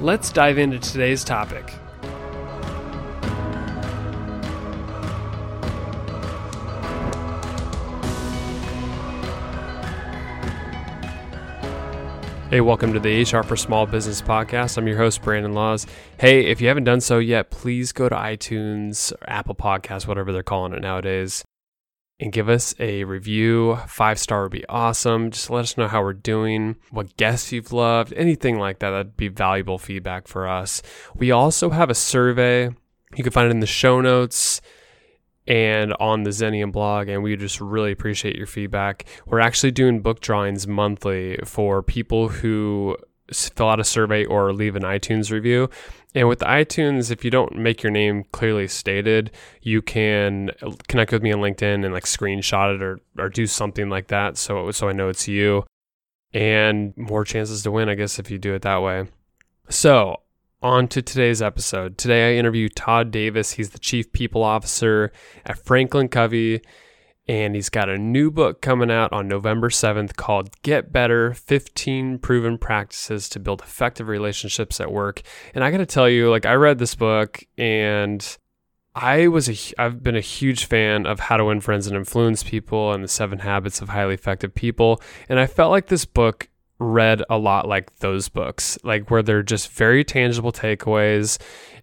[0.00, 1.74] Let's dive into today's topic.
[12.48, 14.78] Hey, welcome to the HR for Small Business podcast.
[14.78, 15.84] I'm your host, Brandon Laws.
[16.18, 20.30] Hey, if you haven't done so yet, please go to iTunes or Apple Podcasts, whatever
[20.32, 21.44] they're calling it nowadays
[22.20, 23.76] and give us a review.
[23.86, 25.30] Five star would be awesome.
[25.30, 28.90] Just let us know how we're doing, what guests you've loved, anything like that.
[28.90, 30.82] That'd be valuable feedback for us.
[31.14, 32.70] We also have a survey.
[33.14, 34.60] You can find it in the show notes
[35.46, 39.06] and on the Xenium blog, and we just really appreciate your feedback.
[39.24, 42.98] We're actually doing book drawings monthly for people who
[43.32, 45.68] fill out a survey or leave an iTunes review.
[46.14, 51.12] And with iTunes, if you don't make your name clearly stated, you can uh, connect
[51.12, 54.36] with me on LinkedIn and like screenshot it or, or do something like that.
[54.38, 55.64] So, so I know it's you
[56.32, 59.06] and more chances to win, I guess, if you do it that way.
[59.68, 60.22] So
[60.62, 61.98] on to today's episode.
[61.98, 63.52] Today I interview Todd Davis.
[63.52, 65.12] He's the chief people officer
[65.44, 66.62] at Franklin Covey
[67.28, 72.18] and he's got a new book coming out on November 7th called Get Better 15
[72.18, 75.20] Proven Practices to Build Effective Relationships at Work.
[75.54, 78.38] And I got to tell you, like, I read this book and
[78.94, 82.42] I was a, I've been a huge fan of How to Win Friends and Influence
[82.42, 85.02] People and the Seven Habits of Highly Effective People.
[85.28, 89.42] And I felt like this book read a lot like those books, like where they're
[89.42, 91.38] just very tangible takeaways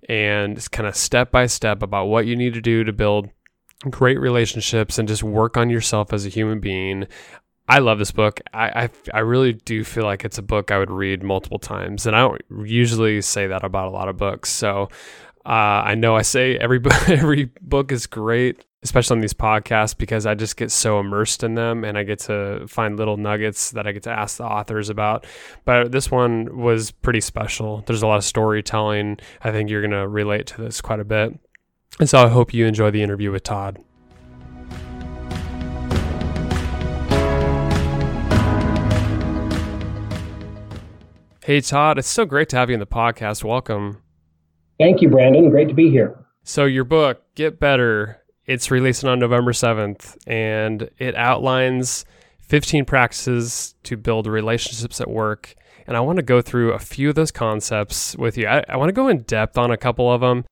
[0.07, 3.29] and it's kind of step by step about what you need to do to build
[3.89, 7.07] great relationships and just work on yourself as a human being.
[7.67, 8.41] I love this book.
[8.53, 12.05] I, I, I really do feel like it's a book I would read multiple times,
[12.05, 14.51] and I don't usually say that about a lot of books.
[14.51, 14.89] So
[15.45, 19.97] uh, I know I say every book every book is great, especially on these podcasts,
[19.97, 23.71] because I just get so immersed in them, and I get to find little nuggets
[23.71, 25.25] that I get to ask the authors about.
[25.65, 27.83] But this one was pretty special.
[27.87, 29.17] There's a lot of storytelling.
[29.41, 31.39] I think you're gonna relate to this quite a bit.
[31.97, 33.79] And so I hope you enjoy the interview with Todd.
[41.43, 43.43] Hey, Todd, it's so great to have you in the podcast.
[43.43, 44.01] Welcome.
[44.79, 45.49] Thank you, Brandon.
[45.49, 46.25] Great to be here.
[46.43, 52.03] So, your book, Get Better, it's releasing on November 7th, and it outlines
[52.39, 55.55] 15 practices to build relationships at work.
[55.87, 58.47] And I want to go through a few of those concepts with you.
[58.47, 60.45] I, I want to go in depth on a couple of them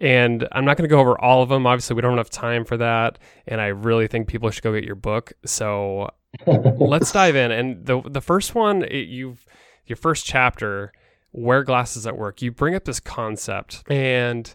[0.00, 1.66] and I'm not going to go over all of them.
[1.66, 3.18] Obviously, we don't have time for that.
[3.46, 5.32] And I really think people should go get your book.
[5.44, 6.10] So
[6.46, 7.50] let's dive in.
[7.50, 9.44] And the the first one, it, you've
[9.86, 10.92] your first chapter,
[11.32, 12.40] wear glasses at work.
[12.40, 14.54] You bring up this concept, and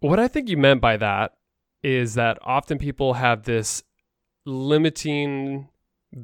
[0.00, 1.34] what I think you meant by that
[1.82, 3.82] is that often people have this
[4.44, 5.68] limiting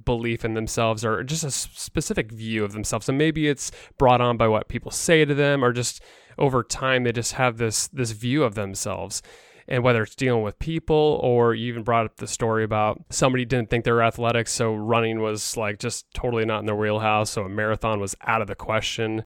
[0.04, 4.36] belief in themselves or just a specific view of themselves and maybe it's brought on
[4.36, 6.02] by what people say to them or just
[6.38, 9.22] over time they just have this this view of themselves.
[9.68, 13.44] And whether it's dealing with people or you even brought up the story about somebody
[13.44, 17.30] didn't think they were athletic so running was like just totally not in their wheelhouse
[17.30, 19.24] so a marathon was out of the question.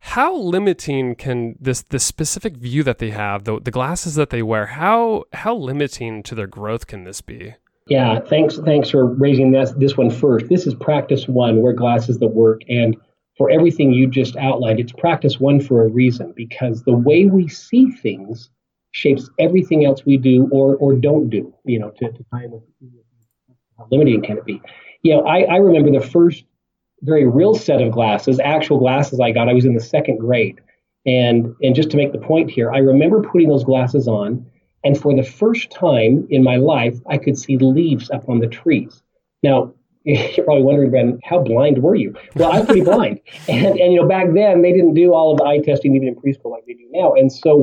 [0.00, 4.42] How limiting can this this specific view that they have the, the glasses that they
[4.42, 7.54] wear how how limiting to their growth can this be?
[7.86, 10.48] Yeah thanks thanks for raising this this one first.
[10.48, 12.62] This is practice one wear glasses that work.
[12.68, 12.96] And
[13.38, 17.48] for everything you just outlined, it's practice one for a reason because the way we
[17.48, 18.50] see things
[18.90, 21.54] shapes everything else we do or or don't do.
[21.64, 22.62] You know, to, to time with
[23.78, 24.60] how limiting can it be?
[25.02, 26.44] You know, I, I remember the first
[27.02, 29.48] very real set of glasses, actual glasses I got.
[29.48, 30.60] I was in the second grade,
[31.06, 34.44] and and just to make the point here, I remember putting those glasses on,
[34.82, 38.48] and for the first time in my life, I could see leaves up on the
[38.48, 39.00] trees.
[39.44, 39.74] Now,
[40.08, 42.14] you're probably wondering, Ben, how blind were you?
[42.34, 43.20] Well, I'm pretty blind.
[43.48, 46.08] And, and, you know, back then they didn't do all of the eye testing even
[46.08, 47.14] in preschool like they do now.
[47.14, 47.62] And so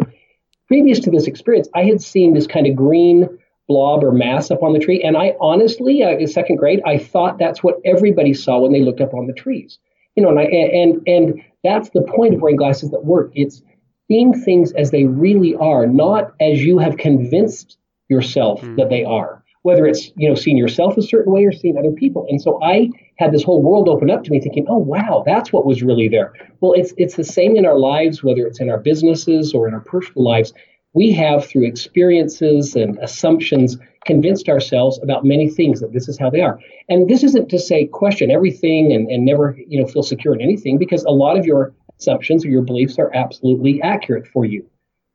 [0.67, 3.27] previous to this experience, I had seen this kind of green
[3.67, 5.01] blob or mass up on the tree.
[5.01, 8.81] And I honestly, uh, in second grade, I thought that's what everybody saw when they
[8.81, 9.79] looked up on the trees.
[10.15, 13.31] You know, and I, and, and that's the point of wearing glasses that work.
[13.33, 13.61] It's
[14.07, 17.77] seeing things as they really are, not as you have convinced
[18.07, 18.77] yourself mm.
[18.77, 21.91] that they are whether it's you know seeing yourself a certain way or seeing other
[21.91, 22.27] people.
[22.29, 25.51] And so I had this whole world open up to me, thinking, oh wow, that's
[25.51, 26.33] what was really there.
[26.61, 29.73] Well, it's it's the same in our lives, whether it's in our businesses or in
[29.73, 30.53] our personal lives.
[30.93, 36.29] We have through experiences and assumptions convinced ourselves about many things that this is how
[36.29, 36.59] they are.
[36.87, 40.41] And this isn't to say question everything and, and never you know feel secure in
[40.41, 44.63] anything, because a lot of your assumptions or your beliefs are absolutely accurate for you.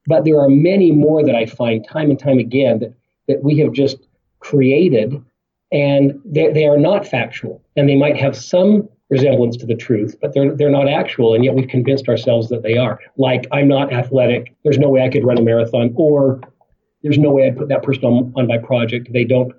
[0.07, 2.95] But there are many more that I find time and time again that,
[3.29, 3.99] that we have just
[4.41, 5.23] created
[5.73, 10.17] and they, they are not factual and they might have some resemblance to the truth
[10.21, 13.69] but they're, they're not actual and yet we've convinced ourselves that they are like i'm
[13.69, 16.41] not athletic there's no way i could run a marathon or
[17.03, 19.53] there's no way i'd put that person on, on my project they don't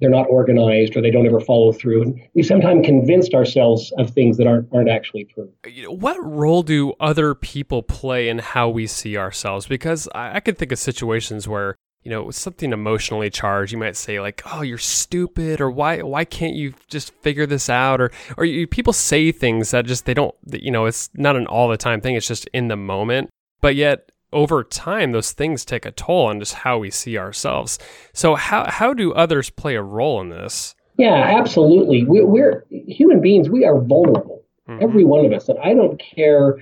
[0.00, 2.02] they're not organized or they don't ever follow through.
[2.02, 5.52] And we sometimes convinced ourselves of things that aren't aren't actually true.
[5.88, 9.66] What role do other people play in how we see ourselves?
[9.66, 13.96] Because I, I could think of situations where you know, something emotionally charged, you might
[13.96, 18.10] say like, "Oh, you're stupid," or "Why, why can't you just figure this out?" Or,
[18.36, 21.68] or you, people say things that just they don't, you know, it's not an all
[21.68, 22.14] the time thing.
[22.14, 23.30] It's just in the moment.
[23.60, 27.78] But yet, over time, those things take a toll on just how we see ourselves.
[28.12, 30.74] So, how how do others play a role in this?
[30.96, 32.04] Yeah, absolutely.
[32.04, 33.48] We're, we're human beings.
[33.48, 34.82] We are vulnerable, mm-hmm.
[34.82, 36.56] every one of us, and I don't care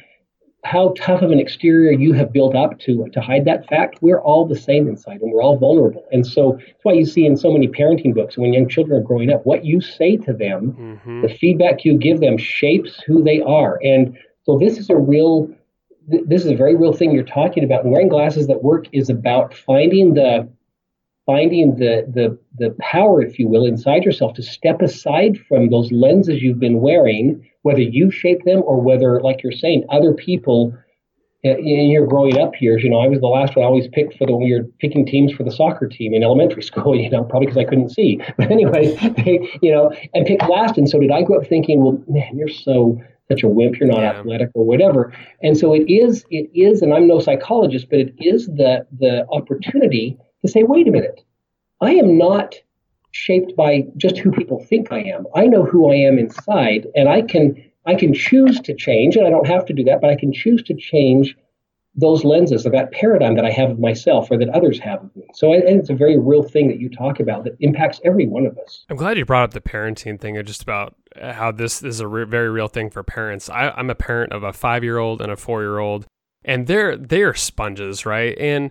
[0.64, 3.98] how tough of an exterior you have built up to to hide that fact.
[4.00, 6.04] We're all the same inside, and we're all vulnerable.
[6.10, 9.04] And so that's why you see in so many parenting books when young children are
[9.04, 11.22] growing up, what you say to them, mm-hmm.
[11.22, 13.78] the feedback you give them shapes who they are.
[13.82, 15.48] And so this is a real,
[16.08, 17.84] this is a very real thing you're talking about.
[17.84, 20.48] And wearing glasses that work is about finding the
[21.26, 25.90] finding the, the, the power, if you will, inside yourself to step aside from those
[25.90, 30.72] lenses you've been wearing, whether you shape them or whether, like you're saying, other people
[31.44, 33.88] uh, in your growing up years, you know, I was the last one I always
[33.88, 37.10] picked for the when you're picking teams for the soccer team in elementary school, you
[37.10, 38.20] know, probably because I couldn't see.
[38.36, 40.78] But anyway, they, you know, and picked last.
[40.78, 43.88] And so did I grow up thinking, well, man, you're so such a wimp, you're
[43.88, 44.12] not yeah.
[44.12, 45.12] athletic or whatever.
[45.42, 49.26] And so it is, it is, and I'm no psychologist, but it is the the
[49.32, 51.22] opportunity to say, wait a minute,
[51.80, 52.54] I am not
[53.12, 55.26] shaped by just who people think I am.
[55.34, 59.26] I know who I am inside, and I can I can choose to change, and
[59.26, 61.36] I don't have to do that, but I can choose to change
[61.96, 65.16] those lenses of that paradigm that I have of myself or that others have of
[65.16, 65.24] me.
[65.32, 68.44] So I, it's a very real thing that you talk about that impacts every one
[68.44, 68.84] of us.
[68.90, 72.26] I'm glad you brought up the parenting thing just about how this is a re-
[72.26, 73.48] very real thing for parents.
[73.48, 76.06] I, I'm a parent of a five year old and a four year old,
[76.44, 78.36] and they're they're sponges, right?
[78.38, 78.70] And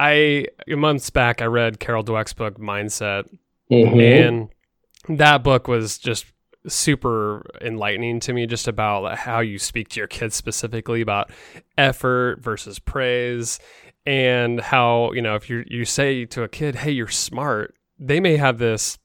[0.00, 3.28] I months back I read Carol Dweck's book Mindset,
[3.70, 4.00] mm-hmm.
[4.00, 6.24] and that book was just
[6.66, 11.30] super enlightening to me just about how you speak to your kids specifically about
[11.76, 13.58] effort versus praise
[14.06, 18.20] and how you know if you you say to a kid hey you're smart they
[18.20, 18.98] may have this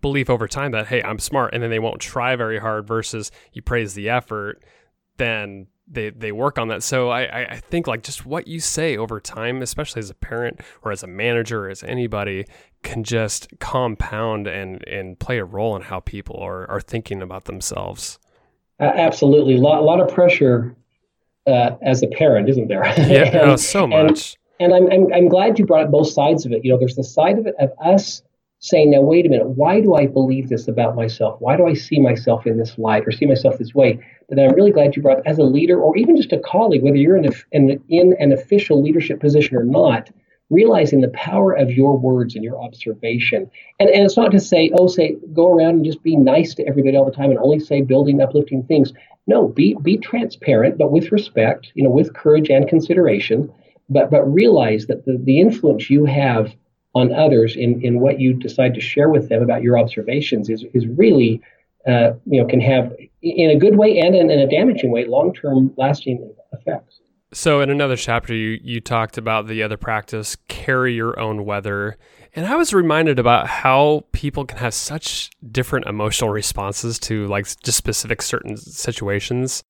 [0.00, 3.30] belief over time that hey i'm smart and then they won't try very hard versus
[3.52, 4.62] you praise the effort
[5.18, 6.82] then they they work on that.
[6.82, 10.60] So I I think like just what you say over time, especially as a parent
[10.82, 12.46] or as a manager or as anybody,
[12.82, 17.44] can just compound and and play a role in how people are are thinking about
[17.44, 18.18] themselves.
[18.78, 20.74] Absolutely, a lot, a lot of pressure
[21.46, 22.84] uh, as a parent, isn't there?
[22.96, 24.36] Yeah, and, oh, so much.
[24.58, 26.64] And, and I'm, I'm I'm glad you brought up both sides of it.
[26.64, 28.22] You know, there's the side of it of us
[28.60, 31.40] saying, now, wait a minute, why do I believe this about myself?
[31.40, 33.98] Why do I see myself in this light or see myself this way?
[34.28, 36.82] But I'm really glad you brought up as a leader or even just a colleague,
[36.82, 40.10] whether you're in, a, in, in an official leadership position or not,
[40.50, 43.50] realizing the power of your words and your observation.
[43.78, 46.66] And, and it's not to say, oh, say, go around and just be nice to
[46.66, 48.92] everybody all the time and only say building, uplifting things.
[49.26, 53.50] No, be, be transparent, but with respect, you know, with courage and consideration.
[53.88, 56.54] But, but realize that the, the influence you have
[56.94, 60.64] on others in, in what you decide to share with them about your observations is,
[60.74, 61.40] is really,
[61.86, 62.92] uh, you know, can have,
[63.22, 67.00] in a good way and in, in a damaging way, long term lasting effects.
[67.32, 71.96] So, in another chapter, you, you talked about the other practice, carry your own weather.
[72.34, 77.46] And I was reminded about how people can have such different emotional responses to like
[77.62, 79.62] just specific certain situations.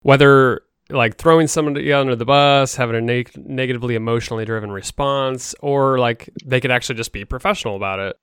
[0.00, 5.98] Whether like throwing somebody under the bus, having a ne- negatively emotionally driven response, or
[5.98, 8.16] like they could actually just be professional about it.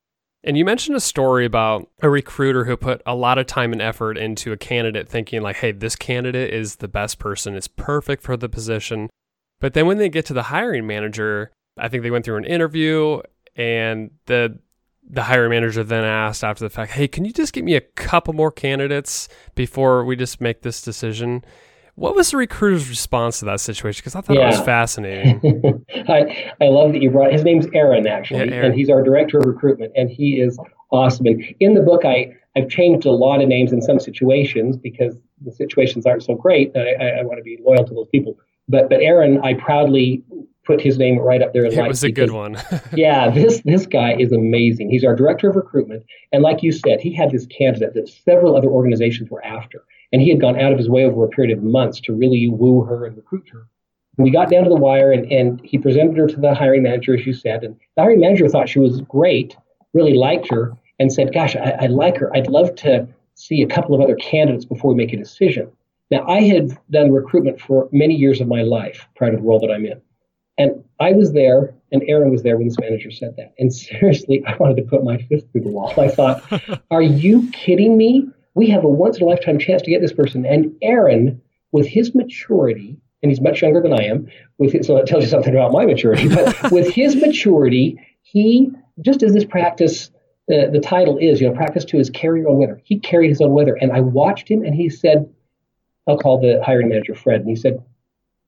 [0.43, 3.81] And you mentioned a story about a recruiter who put a lot of time and
[3.81, 8.23] effort into a candidate thinking like, hey, this candidate is the best person, it's perfect
[8.23, 9.09] for the position.
[9.59, 12.45] But then when they get to the hiring manager, I think they went through an
[12.45, 13.21] interview
[13.55, 14.59] and the
[15.09, 17.81] the hiring manager then asked after the fact, "Hey, can you just get me a
[17.81, 21.43] couple more candidates before we just make this decision?"
[21.95, 23.99] What was the recruiter's response to that situation?
[24.01, 24.43] Because I thought yeah.
[24.43, 25.85] it was fascinating.
[26.07, 28.71] I, I love that you brought his name's Aaron actually, yeah, Aaron.
[28.71, 30.57] and he's our director of recruitment, and he is
[30.91, 31.25] awesome.
[31.27, 35.17] And in the book, I I've changed a lot of names in some situations because
[35.43, 36.71] the situations aren't so great.
[36.75, 38.37] I, I, I want to be loyal to those people.
[38.67, 40.23] But but Aaron, I proudly
[40.65, 41.65] put his name right up there.
[41.65, 42.57] It was a because, good one.
[42.93, 44.89] yeah, this this guy is amazing.
[44.89, 48.55] He's our director of recruitment, and like you said, he had this candidate that several
[48.55, 51.57] other organizations were after, and he had gone out of his way over a period
[51.57, 53.67] of months to really woo her and recruit her.
[54.17, 56.83] And we got down to the wire, and, and he presented her to the hiring
[56.83, 59.55] manager, as you said, and the hiring manager thought she was great,
[59.93, 62.35] really liked her, and said, "Gosh, I, I like her.
[62.35, 65.71] I'd love to see a couple of other candidates before we make a decision."
[66.11, 69.59] Now, I had done recruitment for many years of my life prior to the role
[69.61, 70.01] that I'm in.
[70.57, 73.53] And I was there, and Aaron was there when this manager said that.
[73.57, 75.93] And seriously, I wanted to put my fist through the wall.
[75.97, 76.43] I thought,
[76.91, 78.27] are you kidding me?
[78.53, 80.45] We have a once in a lifetime chance to get this person.
[80.45, 81.41] And Aaron,
[81.71, 84.27] with his maturity, and he's much younger than I am,
[84.57, 88.69] with his, so that tells you something about my maturity, but with his maturity, he,
[89.01, 90.09] just as this practice,
[90.51, 92.81] uh, the title is, you know, practice two is carry your own weather.
[92.83, 93.77] He carried his own weather.
[93.79, 95.31] And I watched him, and he said,
[96.07, 97.41] I'll call the hiring manager Fred.
[97.41, 97.83] And he said,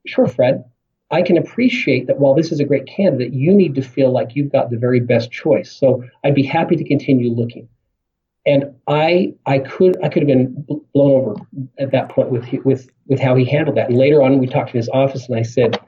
[0.05, 0.65] Sure, Fred.
[1.11, 4.35] I can appreciate that while this is a great candidate, you need to feel like
[4.35, 5.71] you've got the very best choice.
[5.71, 7.69] So I'd be happy to continue looking.
[8.45, 11.35] And I, I could, I could have been blown over
[11.79, 13.89] at that point with, with, with how he handled that.
[13.89, 15.79] And later on, we talked in his office, and I said,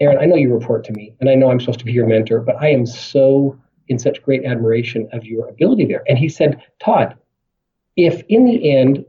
[0.00, 2.06] "Aaron, I know you report to me, and I know I'm supposed to be your
[2.06, 6.28] mentor, but I am so in such great admiration of your ability there." And he
[6.28, 7.16] said, "Todd,
[7.96, 9.04] if in the end,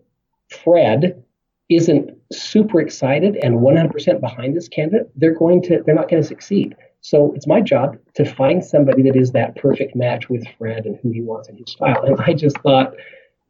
[0.49, 1.23] Fred
[1.69, 6.27] isn't super excited and 100% behind this candidate, they're going to they're not going to
[6.27, 6.75] succeed.
[7.05, 10.97] So it's my job to find somebody that is that perfect match with Fred and
[11.03, 12.01] who he wants in his style.
[12.03, 12.95] And I just thought,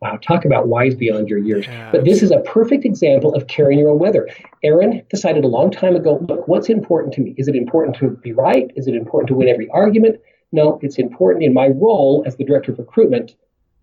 [0.01, 1.65] wow, talk about wise beyond your years.
[1.65, 4.27] Yeah, but this is a perfect example of carrying your own weather.
[4.62, 7.33] Aaron decided a long time ago, look, what's important to me?
[7.38, 8.71] Is it important to be right?
[8.75, 10.19] Is it important to win every argument?
[10.51, 13.35] No, it's important in my role as the director of recruitment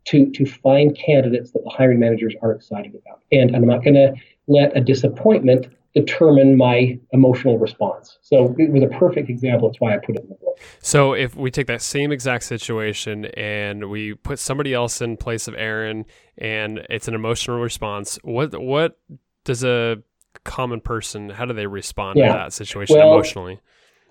[0.09, 3.23] to to find candidates that the hiring managers are excited about.
[3.33, 4.13] And I'm not going to
[4.49, 8.19] let a disappointment determine my emotional response.
[8.23, 9.69] So it was a perfect example.
[9.69, 10.59] That's why I put it in the book.
[10.81, 15.49] So if we take that same exact situation and we put somebody else in place
[15.49, 16.07] of Aaron
[16.39, 18.99] and it's an emotional response, what what
[19.45, 19.99] does a
[20.45, 22.29] common person how do they respond yeah.
[22.29, 23.61] to that situation well, emotionally?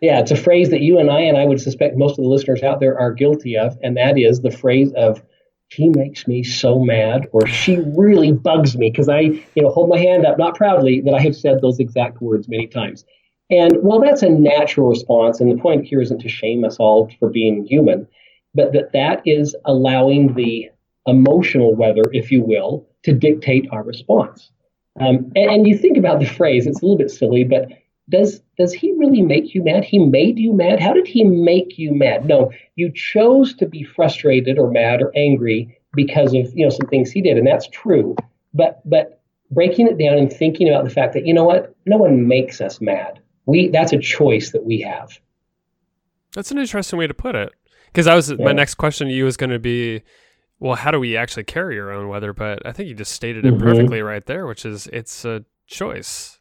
[0.01, 2.29] Yeah, it's a phrase that you and I and I would suspect most of the
[2.29, 5.23] listeners out there are guilty of, and that is the phrase of
[5.71, 9.87] she makes me so mad or she really bugs me because I, you know, hold
[9.87, 13.05] my hand up, not proudly, that I have said those exact words many times.
[13.49, 17.09] And while that's a natural response, and the point here isn't to shame us all
[17.19, 18.05] for being human,
[18.53, 20.69] but that that is allowing the
[21.07, 24.51] emotional weather, if you will, to dictate our response.
[24.99, 27.69] Um, and, and you think about the phrase, it's a little bit silly, but
[28.11, 29.83] does does he really make you mad?
[29.83, 30.79] He made you mad.
[30.79, 32.25] How did he make you mad?
[32.25, 36.87] No, you chose to be frustrated or mad or angry because of you know some
[36.87, 38.15] things he did, and that's true.
[38.53, 41.97] But but breaking it down and thinking about the fact that you know what, no
[41.97, 43.19] one makes us mad.
[43.45, 45.19] We that's a choice that we have.
[46.33, 47.51] That's an interesting way to put it.
[47.87, 48.37] Because I was yeah.
[48.39, 50.01] my next question to you was going to be,
[50.59, 52.31] well, how do we actually carry our own weather?
[52.31, 53.63] But I think you just stated it mm-hmm.
[53.63, 56.39] perfectly right there, which is it's a choice.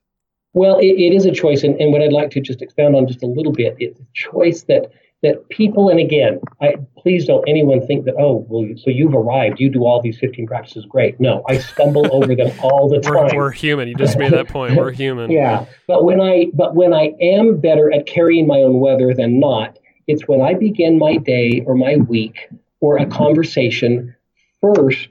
[0.53, 3.07] Well, it, it is a choice, and, and what I'd like to just expound on
[3.07, 4.91] just a little bit is a choice that
[5.23, 9.61] that people, and again, I please don't anyone think that oh, well, so you've arrived,
[9.61, 11.21] you do all these 15 practices, great.
[11.21, 13.29] No, I stumble over them all the time.
[13.35, 13.89] We're, we're human.
[13.89, 14.77] You just made that point.
[14.77, 15.31] We're human.
[15.31, 19.39] yeah, but when I but when I am better at carrying my own weather than
[19.39, 22.49] not, it's when I begin my day or my week
[22.81, 24.17] or a conversation
[24.61, 25.09] first,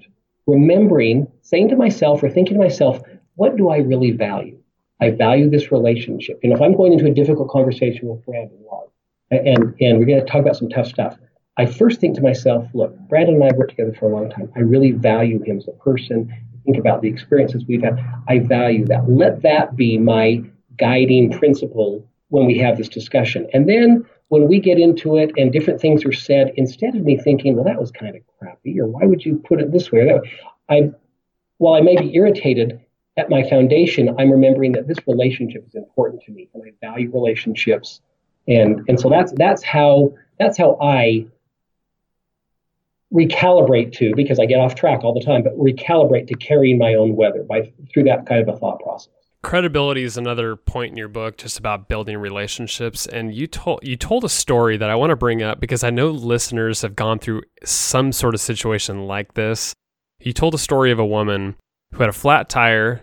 [0.48, 3.02] remembering, saying to myself or thinking to myself,
[3.36, 4.59] what do I really value?
[5.02, 6.40] I value this relationship.
[6.44, 8.90] And if I'm going into a difficult conversation with Brandon Laws,
[9.32, 11.18] and, and we're going to talk about some tough stuff,
[11.58, 14.30] I first think to myself, look, Brandon and I have worked together for a long
[14.30, 14.52] time.
[14.56, 16.34] I really value him as a person.
[16.66, 18.00] Think about the experiences we've had.
[18.28, 19.10] I value that.
[19.10, 20.44] Let that be my
[20.78, 23.48] guiding principle when we have this discussion.
[23.54, 27.18] And then when we get into it and different things are said, instead of me
[27.18, 30.20] thinking, well, that was kind of crappy, or why would you put it this way?
[30.70, 30.92] I,
[31.58, 32.80] while I may be irritated,
[33.20, 37.12] at my foundation, I'm remembering that this relationship is important to me and I value
[37.12, 38.02] relationships.
[38.48, 41.28] And, and so that's, that's how, that's how I
[43.14, 46.94] recalibrate to, because I get off track all the time, but recalibrate to carrying my
[46.96, 49.10] own weather by through that kind of a thought process.
[49.42, 53.08] Credibility is another point in your book, just about building relationships.
[53.08, 55.92] And you told you told a story that I want to bring up because I
[55.92, 59.74] know listeners have gone through some sort of situation like this.
[60.20, 61.56] You told a story of a woman
[61.94, 63.02] who had a flat tire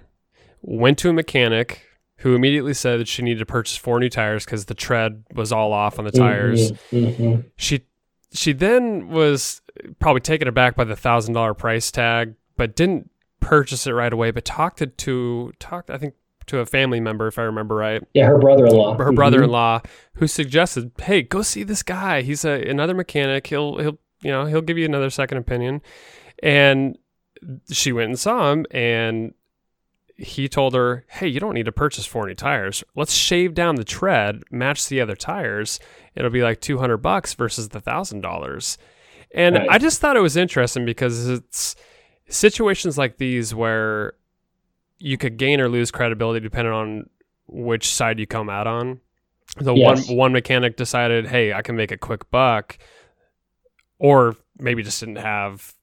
[0.66, 1.86] went to a mechanic
[2.18, 5.52] who immediately said that she needed to purchase four new tires because the tread was
[5.52, 6.72] all off on the tires.
[6.72, 7.40] Mm-hmm, mm-hmm.
[7.56, 7.86] She
[8.32, 9.62] she then was
[10.00, 14.30] probably taken aback by the thousand dollar price tag, but didn't purchase it right away.
[14.32, 16.14] But talked to, to talked I think
[16.46, 18.02] to a family member if I remember right.
[18.14, 18.98] Yeah, her brother-in-law.
[18.98, 19.82] Her brother-in-law
[20.14, 22.22] who suggested, "Hey, go see this guy.
[22.22, 23.46] He's a, another mechanic.
[23.46, 25.82] He'll he'll you know he'll give you another second opinion."
[26.42, 26.98] And
[27.70, 29.34] she went and saw him, and
[30.18, 32.82] he told her, "Hey, you don't need to purchase four new tires.
[32.94, 35.78] Let's shave down the tread, match the other tires.
[36.14, 38.78] It'll be like two hundred bucks versus the thousand dollars."
[39.34, 39.68] And Right.
[39.70, 41.76] I just thought it was interesting because it's
[42.28, 44.14] situations like these where
[44.98, 47.10] you could gain or lose credibility depending on
[47.46, 49.00] which side you come out on.
[49.58, 50.08] The Yes.
[50.08, 52.78] one one mechanic decided, "Hey, I can make a quick buck,"
[53.98, 55.74] or maybe just didn't have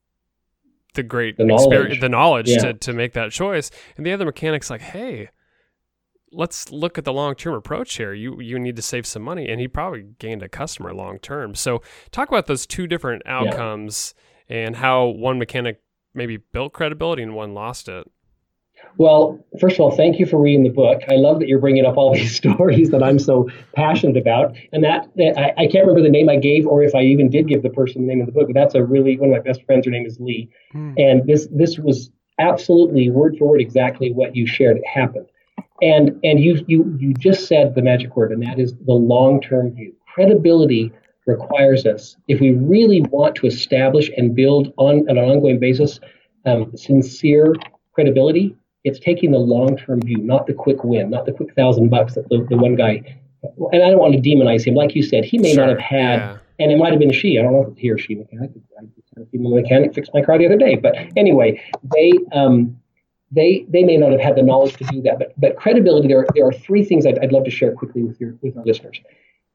[0.94, 2.00] the great The experience, knowledge.
[2.02, 2.58] the knowledge Yeah.
[2.60, 3.72] to, to make that choice.
[3.98, 5.30] And the other mechanic's like, "Hey,
[6.32, 8.14] let's look at the long term approach here.
[8.14, 11.56] You you need to save some money." And he probably gained a customer long term.
[11.56, 11.82] So
[12.12, 14.14] talk about those two different outcomes
[14.50, 15.82] and how one mechanic
[16.14, 18.10] maybe built credibility and one lost it.
[18.98, 21.02] Well, first of all, thank you for reading the book.
[21.10, 24.56] I love that you're bringing up all these stories that I'm so passionate about.
[24.72, 27.30] And that, that I, I can't remember the name I gave or if I even
[27.30, 29.36] did give the person the name of the book, but that's a really one of
[29.36, 29.86] my best friends.
[29.86, 30.50] Her name is Lee.
[30.98, 35.28] And this this was absolutely word for word exactly what you shared happened.
[35.82, 39.42] And and you you you just said the magic word, and that is the long
[39.42, 39.94] term view.
[40.14, 40.92] Credibility
[41.26, 46.00] requires us, if we really want to establish and build on, on an ongoing basis,
[46.46, 47.56] um, sincere
[47.94, 51.90] credibility, it's taking the long term view, not the quick win, not the quick thousand
[51.90, 53.18] bucks that the, the one guy.
[53.72, 54.76] And I don't want to demonize him.
[54.76, 56.38] Like you said, he may Sure, not have had yeah.
[56.60, 57.38] and it might have been she.
[57.38, 58.52] I don't know if he or she mechanic.
[58.80, 58.82] I
[59.16, 60.76] had a female mechanic fix my car the other day.
[60.76, 61.62] But anyway,
[61.94, 62.78] they um,
[63.32, 65.20] they they may not have had the knowledge to do that.
[65.20, 66.08] But but credibility.
[66.08, 68.58] There are, there are three things I'd, I'd love to share quickly with your with
[68.58, 69.00] our listeners.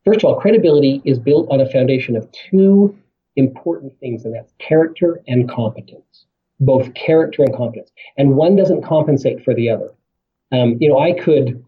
[0.05, 2.97] First of all, credibility is built on a foundation of two
[3.37, 6.27] important things, and that's character and competence.
[6.61, 9.91] Both character and competence, and one doesn't compensate for the other.
[10.51, 11.63] Um, you know, I could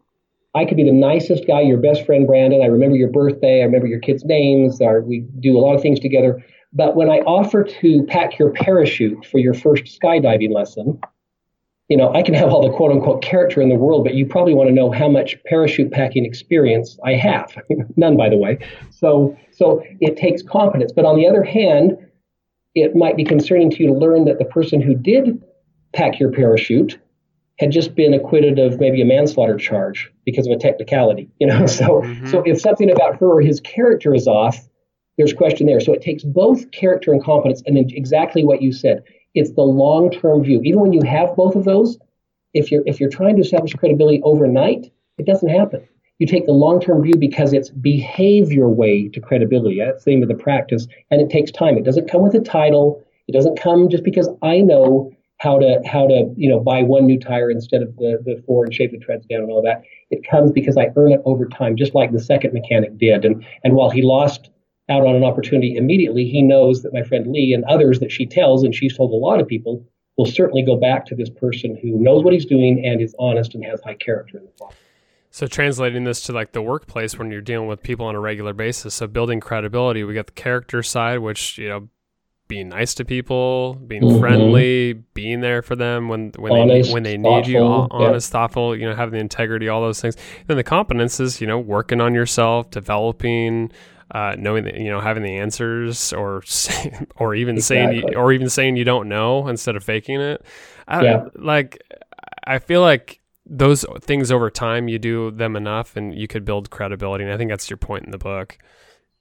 [0.54, 2.62] I could be the nicest guy, your best friend, Brandon.
[2.62, 3.60] I remember your birthday.
[3.60, 4.80] I remember your kids' names.
[4.80, 6.44] Or we do a lot of things together.
[6.72, 11.00] But when I offer to pack your parachute for your first skydiving lesson,
[11.88, 14.24] you know, I can have all the quote unquote character in the world, but you
[14.26, 17.56] probably want to know how much parachute packing experience I have.
[17.96, 18.58] None, by the way.
[18.90, 20.92] So, so it takes competence.
[20.92, 21.98] But on the other hand,
[22.74, 25.42] it might be concerning to you to learn that the person who did
[25.92, 26.98] pack your parachute
[27.58, 31.66] had just been acquitted of maybe a manslaughter charge because of a technicality, you know.
[31.66, 32.28] So, mm-hmm.
[32.28, 34.58] so if something about her or his character is off,
[35.18, 35.80] there's question there.
[35.80, 39.04] So it takes both character and competence, and then exactly what you said.
[39.34, 40.60] It's the long-term view.
[40.64, 41.98] Even when you have both of those,
[42.54, 45.86] if you're if you're trying to establish credibility overnight, it doesn't happen.
[46.20, 49.78] You take the long-term view because it's behave your way to credibility.
[49.78, 51.78] That's the name of the practice, and it takes time.
[51.78, 53.02] It doesn't come with a title.
[53.26, 57.06] It doesn't come just because I know how to how to you know buy one
[57.06, 59.82] new tire instead of the the four and shape the treads down and all that.
[60.10, 63.24] It comes because I earn it over time, just like the second mechanic did.
[63.24, 64.50] And and while he lost
[64.90, 68.26] out on an opportunity immediately, he knows that my friend Lee and others that she
[68.26, 69.82] tells, and she's told a lot of people,
[70.18, 73.54] will certainly go back to this person who knows what he's doing and is honest
[73.54, 74.76] and has high character in the process.
[75.30, 78.52] So translating this to like the workplace when you're dealing with people on a regular
[78.52, 78.94] basis.
[78.94, 81.88] So building credibility, we got the character side, which you know,
[82.48, 84.18] being nice to people, being Mhm.
[84.18, 88.00] friendly, being there for them when when Honest, they when they need you, thoughtful, hon-
[88.00, 88.06] yeah.
[88.08, 90.16] honest, thoughtful, you know, having the integrity, all those things.
[90.48, 93.70] Then the competences, you know working on yourself, developing.
[94.12, 96.42] Uh, knowing that you know having the answers or
[97.16, 98.12] or even saying Exactly.
[98.14, 100.44] you, or even saying you don't know instead of faking it
[100.88, 101.24] I, Yeah.
[101.36, 101.80] like
[102.44, 103.19] I feel like
[103.50, 107.36] those things over time you do them enough and you could build credibility and I
[107.36, 108.56] think that's your point in the book.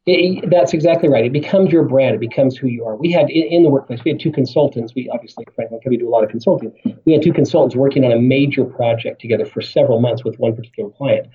[0.05, 1.25] It, that's exactly right.
[1.25, 2.15] It becomes your brand.
[2.15, 2.95] It becomes who you are.
[2.95, 4.93] We had in, in the workplace, we had two consultants.
[4.95, 6.73] We obviously, Covey, do a lot of consulting.
[7.05, 10.55] We had two consultants working on a major project together for several months with one
[10.55, 11.27] particular client.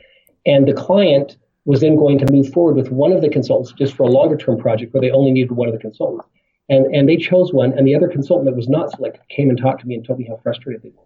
[0.46, 3.94] And the client was then going to move forward with one of the consultants just
[3.94, 6.26] for a longer term project where they only needed one of the consultants.
[6.68, 9.58] And, and they chose one, and the other consultant that was not selected came and
[9.58, 11.04] talked to me and told me how frustrated they were.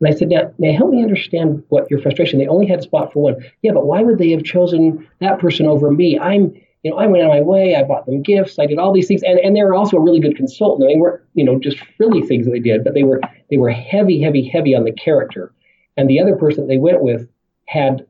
[0.00, 2.38] And I said, now, now help me understand what your frustration.
[2.38, 3.44] They only had a spot for one.
[3.62, 6.18] Yeah, but why would they have chosen that person over me?
[6.18, 7.76] I'm, you know, I went out of my way.
[7.76, 8.58] I bought them gifts.
[8.58, 10.88] I did all these things, and, and they were also a really good consultant.
[10.88, 13.70] They weren't, you know, just frilly things that they did, but they were they were
[13.70, 15.52] heavy, heavy, heavy on the character.
[15.96, 17.28] And the other person they went with
[17.66, 18.04] had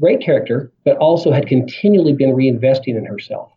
[0.00, 3.52] great character, but also had continually been reinvesting in herself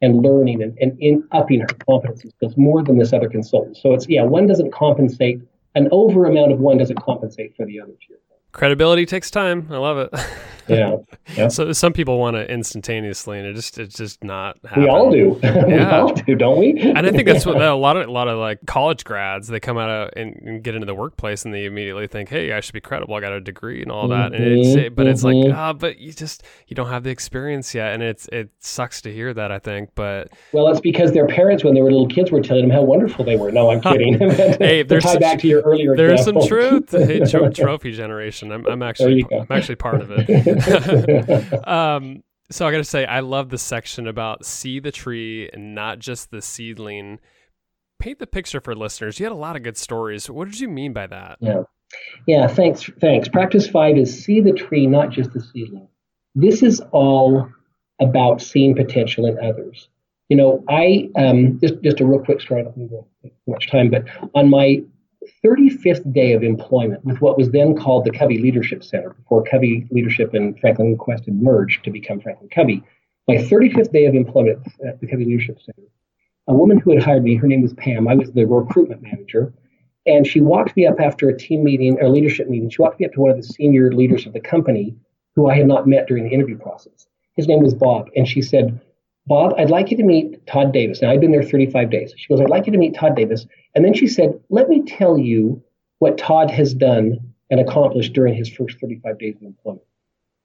[0.00, 3.76] and learning and, and in upping her competency skills more than this other consultant.
[3.76, 5.40] So it's yeah, one doesn't compensate
[5.74, 8.16] an over amount of one doesn't compensate for the other two.
[8.52, 9.68] Credibility takes time.
[9.70, 10.10] I love it.
[10.68, 10.96] Yeah.
[11.36, 11.48] yeah.
[11.48, 14.58] So some people want it instantaneously, and it just it's just not.
[14.64, 14.84] Happen.
[14.84, 15.38] We all do.
[15.42, 15.64] Yeah.
[15.66, 16.80] we all do, don't we?
[16.80, 19.60] and I think that's what a lot of a lot of like college grads they
[19.60, 22.60] come out of and, and, get into the workplace and they immediately think, hey, I
[22.60, 23.14] should be credible.
[23.14, 24.32] I got a degree and all that.
[24.32, 25.10] Mm-hmm, and it's mm-hmm, but mm-hmm.
[25.10, 25.56] it's like mm-hmm.
[25.56, 29.12] ah, but you just you don't have the experience yet, and it's it sucks to
[29.12, 29.50] hear that.
[29.50, 32.62] I think, but well, it's because their parents when they were little kids were telling
[32.62, 33.50] them how wonderful they were.
[33.50, 34.18] No, I'm kidding.
[34.18, 35.96] hey, there's tie some, back to your earlier.
[35.96, 36.42] There's example.
[36.42, 36.90] some truth.
[36.92, 38.41] Hey, trophy generation.
[38.50, 41.68] I'm, I'm actually I'm actually part of it.
[41.68, 45.74] um, so I got to say, I love the section about see the tree and
[45.74, 47.18] not just the seedling.
[47.98, 49.18] Paint the picture for listeners.
[49.18, 50.28] You had a lot of good stories.
[50.28, 51.38] What did you mean by that?
[51.40, 51.62] Yeah,
[52.26, 52.46] yeah.
[52.48, 53.28] Thanks, thanks.
[53.28, 55.88] Practice five is see the tree, not just the seedling.
[56.34, 57.48] This is all
[58.00, 59.88] about seeing potential in others.
[60.28, 62.62] You know, I um, just just a real quick story.
[62.62, 64.82] I don't need to take much time, but on my
[65.44, 69.86] 35th day of employment with what was then called the Covey Leadership Center before Covey
[69.90, 72.82] Leadership and Franklin Quest had merged to become Franklin Covey.
[73.28, 75.88] My 35th day of employment at the Covey Leadership Center,
[76.48, 78.08] a woman who had hired me, her name was Pam.
[78.08, 79.52] I was the recruitment manager.
[80.06, 82.68] And she walked me up after a team meeting or leadership meeting.
[82.70, 84.96] She walked me up to one of the senior leaders of the company
[85.36, 87.06] who I had not met during the interview process.
[87.36, 88.10] His name was Bob.
[88.16, 88.80] And she said,
[89.26, 91.00] Bob, I'd like you to meet Todd Davis.
[91.00, 92.12] Now, I'd been there 35 days.
[92.16, 93.46] She goes, I'd like you to meet Todd Davis.
[93.74, 95.62] And then she said, Let me tell you
[96.00, 99.86] what Todd has done and accomplished during his first 35 days of employment.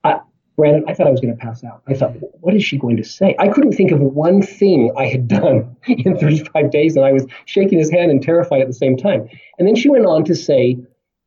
[0.04, 0.20] I,
[0.58, 1.82] Brandon, I thought I was going to pass out.
[1.88, 3.36] I thought, what is she going to say?
[3.40, 7.26] I couldn't think of one thing I had done in 35 days, and I was
[7.46, 9.30] shaking his hand and terrified at the same time.
[9.58, 10.78] And then she went on to say,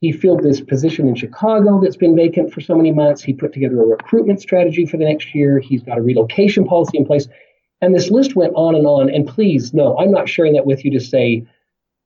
[0.00, 3.22] he filled this position in Chicago that's been vacant for so many months.
[3.22, 5.58] He put together a recruitment strategy for the next year.
[5.58, 7.28] He's got a relocation policy in place.
[7.82, 9.10] And this list went on and on.
[9.10, 11.46] And please, no, I'm not sharing that with you to say,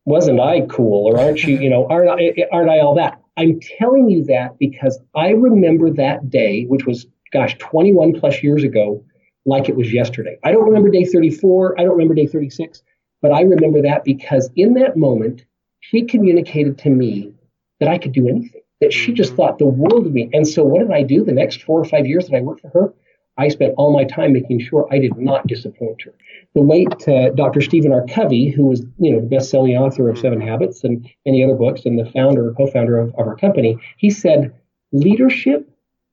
[0.06, 3.20] wasn't I cool or aren't you, you know, aren't I, aren't I all that?
[3.36, 8.64] I'm telling you that because I remember that day, which was, gosh, 21 plus years
[8.64, 9.04] ago,
[9.46, 10.36] like it was yesterday.
[10.42, 11.78] I don't remember day 34.
[11.78, 12.82] I don't remember day 36,
[13.22, 15.44] but I remember that because in that moment,
[15.80, 17.34] she communicated to me
[17.84, 19.36] that I could do anything, that she just mm-hmm.
[19.36, 20.30] thought the world of me.
[20.32, 22.62] And so what did I do the next four or five years that I worked
[22.62, 22.94] for her?
[23.36, 26.14] I spent all my time making sure I did not disappoint her.
[26.54, 27.60] The late uh, Dr.
[27.60, 28.06] Stephen R.
[28.06, 30.48] Covey, who was, you know, the best-selling author of Seven mm-hmm.
[30.48, 34.08] Habits and many other books, and the founder, or co-founder of, of our company, he
[34.08, 34.54] said,
[34.92, 35.68] leadership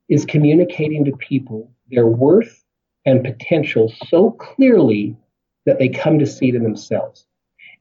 [0.09, 2.63] is communicating to people their worth
[3.05, 5.15] and potential so clearly
[5.65, 7.25] that they come to see it in themselves.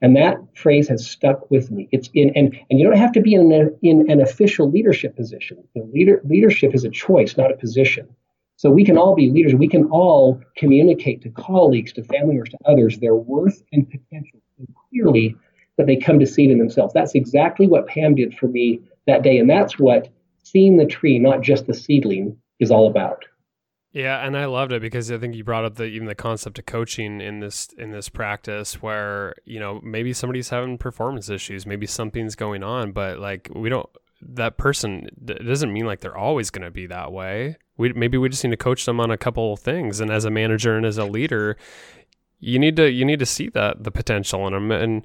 [0.02, 1.88] And that phrase has stuck with me.
[1.92, 5.14] It's in, and, and you don't have to be in, a, in an official leadership
[5.14, 5.62] position.
[5.74, 8.08] Leader, leadership is a choice, not a position.
[8.56, 9.54] So we can all be leaders.
[9.54, 14.40] We can all communicate to colleagues, to family members, to others their worth and potential
[14.58, 15.36] so clearly
[15.76, 16.92] that they come to see it in themselves.
[16.92, 19.38] That's exactly what Pam did for me that day.
[19.38, 20.08] And that's what
[20.42, 23.24] seeing the tree, not just the seedling, is all about.
[23.92, 26.60] Yeah, and I loved it because I think you brought up the even the concept
[26.60, 31.66] of coaching in this in this practice where, you know, maybe somebody's having performance issues,
[31.66, 33.88] maybe something's going on, but like we don't
[34.22, 37.56] that person it doesn't mean like they're always going to be that way.
[37.78, 40.30] We maybe we just need to coach them on a couple things and as a
[40.30, 41.56] manager and as a leader,
[42.40, 45.02] you need to you need to see that the potential in them and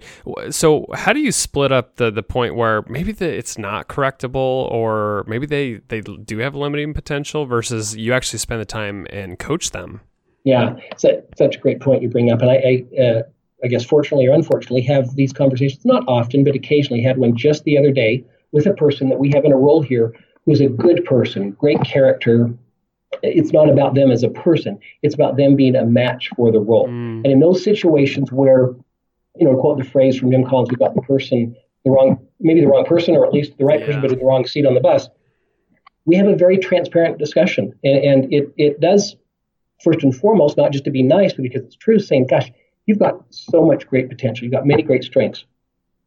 [0.50, 4.71] so how do you split up the the point where maybe the, it's not correctable
[4.71, 9.38] or maybe they they do have limiting potential versus you actually spend the time and
[9.38, 10.02] coach them?
[10.45, 12.41] Yeah so, such a great point you bring up.
[12.41, 13.21] And i I, uh,
[13.63, 17.63] I guess fortunately or unfortunately have these conversations not often but occasionally had one just
[17.65, 20.67] the other day with a person that we have in a role here who's a
[20.67, 22.54] good person great character
[23.23, 24.80] it's not about them as a person.
[25.01, 26.88] It's about them being a match for the role.
[26.88, 27.23] Mm.
[27.23, 28.73] And in those situations where,
[29.36, 32.62] you know, quote the phrase from Jim Collins, we've got the person, the wrong, maybe
[32.62, 33.86] the wrong person, or at least the right yeah.
[33.86, 35.10] person, but in the wrong seat on the bus.
[36.06, 39.15] We have a very transparent discussion, and, and it it does
[39.84, 42.51] first and foremost not just to be nice, but because it's true, saying, "Gosh,
[42.86, 44.43] you've got so much great potential.
[44.43, 45.45] You've got many great strengths."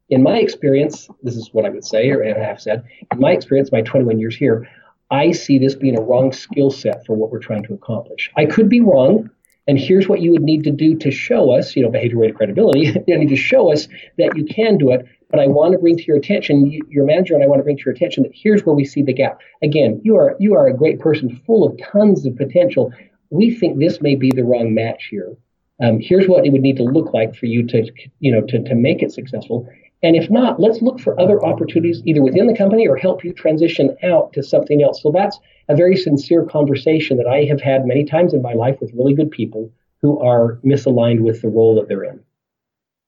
[0.08, 2.84] In my experience, this is what I would say, or I have said.
[3.12, 4.68] In my experience, my 21 years here,
[5.10, 8.30] I see this being a wrong skill set for what we're trying to accomplish.
[8.36, 9.30] I could be wrong.
[9.66, 12.30] And here's what you would need to do to show us, you know, behavior rate
[12.30, 12.90] of credibility.
[13.06, 15.06] you need to show us that you can do it.
[15.30, 17.76] But I want to bring to your attention, your manager and I want to bring
[17.76, 19.40] to your attention that here's where we see the gap.
[19.62, 22.92] Again, you are you are a great person, full of tons of potential.
[23.28, 25.36] We think this may be the wrong match here.
[25.82, 28.62] Um, here's what it would need to look like for you to, you know, to,
[28.64, 29.68] to make it successful.
[30.02, 33.32] And if not, let's look for other opportunities either within the company or help you
[33.32, 35.02] transition out to something else.
[35.02, 38.76] So that's a very sincere conversation that I have had many times in my life
[38.80, 42.20] with really good people who are misaligned with the role that they're in.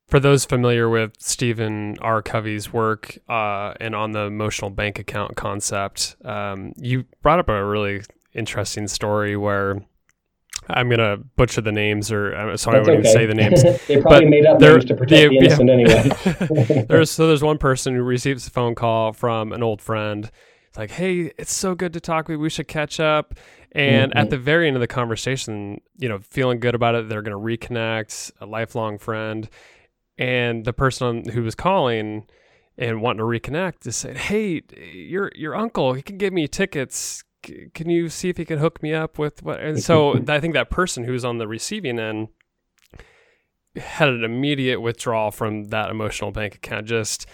[0.09, 2.21] for those familiar with Stephen R.
[2.21, 7.65] Covey's work uh, and on the emotional bank account concept, um, you brought up a
[7.65, 8.03] really
[8.35, 9.81] interesting story where
[10.75, 13.13] I'm gonna butcher the names, or I'm sorry, That's I wouldn't okay.
[13.13, 13.63] say the names.
[13.87, 15.75] they probably made up names to protect the innocent yeah.
[15.75, 16.85] anyway.
[16.89, 20.31] there's so there's one person who receives a phone call from an old friend.
[20.69, 22.41] It's like, hey, it's so good to talk with you.
[22.41, 23.35] We should catch up.
[23.73, 24.19] And mm-hmm.
[24.19, 27.37] at the very end of the conversation, you know, feeling good about it, they're gonna
[27.37, 29.49] reconnect, a lifelong friend
[30.21, 32.27] and the person who was calling
[32.77, 37.25] and wanting to reconnect is said, "Hey, your your uncle, he can give me tickets.
[37.43, 40.55] Can you see if he can hook me up with what?" And so I think
[40.55, 42.29] that person who was on the receiving end
[43.77, 46.87] had an immediate withdrawal from that emotional bank account.
[46.87, 47.27] Just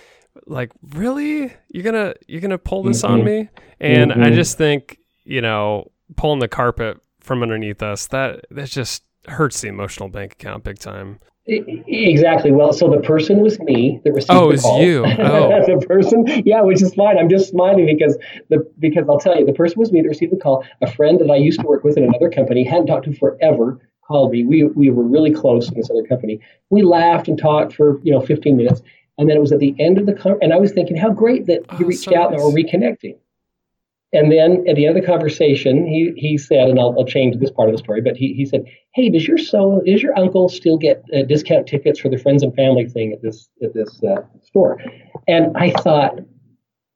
[0.46, 3.14] like, really, you're gonna you're gonna pull this mm-hmm.
[3.14, 3.48] on me?
[3.80, 4.22] And mm-hmm.
[4.22, 9.60] I just think you know, pulling the carpet from underneath us that that just hurts
[9.60, 11.18] the emotional bank account big time.
[11.48, 12.50] Exactly.
[12.50, 14.76] Well, so the person was me that received oh, the call.
[14.80, 15.04] Oh, you.
[15.04, 16.24] Oh, the person.
[16.44, 17.18] Yeah, which is fine.
[17.18, 20.32] I'm just smiling because the because I'll tell you, the person was me that received
[20.32, 20.64] the call.
[20.82, 23.78] A friend that I used to work with in another company hadn't talked to forever
[24.06, 24.44] called me.
[24.44, 26.40] We we were really close in this other company.
[26.70, 28.82] We laughed and talked for you know 15 minutes,
[29.18, 31.10] and then it was at the end of the con- and I was thinking how
[31.10, 32.40] great that he oh, reached so out nice.
[32.40, 33.18] and we're reconnecting.
[34.12, 37.38] And then at the end of the conversation, he, he said, and I'll, I'll change
[37.38, 38.64] this part of the story, but he, he said,
[38.94, 42.42] Hey, does your so does your uncle still get uh, discount tickets for the friends
[42.42, 44.80] and family thing at this at this uh, store?
[45.26, 46.20] And I thought,